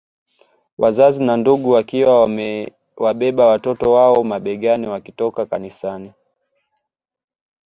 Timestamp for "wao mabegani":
3.93-4.87